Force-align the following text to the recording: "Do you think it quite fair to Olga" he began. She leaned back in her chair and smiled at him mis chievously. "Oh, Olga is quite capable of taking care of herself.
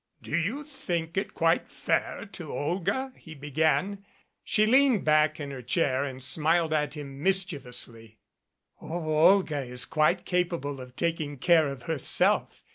"Do 0.23 0.35
you 0.35 0.63
think 0.63 1.15
it 1.15 1.35
quite 1.35 1.69
fair 1.69 2.25
to 2.31 2.51
Olga" 2.51 3.13
he 3.19 3.35
began. 3.35 4.03
She 4.43 4.65
leaned 4.65 5.05
back 5.05 5.39
in 5.39 5.51
her 5.51 5.61
chair 5.61 6.05
and 6.05 6.23
smiled 6.23 6.73
at 6.73 6.95
him 6.95 7.21
mis 7.21 7.45
chievously. 7.45 8.15
"Oh, 8.81 9.11
Olga 9.13 9.59
is 9.61 9.85
quite 9.85 10.25
capable 10.25 10.81
of 10.81 10.95
taking 10.95 11.37
care 11.37 11.67
of 11.67 11.83
herself. 11.83 12.63